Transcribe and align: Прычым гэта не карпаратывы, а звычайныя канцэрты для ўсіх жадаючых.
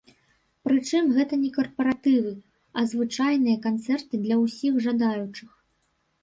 Прычым 0.67 1.09
гэта 1.17 1.37
не 1.43 1.51
карпаратывы, 1.57 2.31
а 2.79 2.85
звычайныя 2.95 3.57
канцэрты 3.67 4.13
для 4.25 4.35
ўсіх 4.43 4.81
жадаючых. 4.89 5.51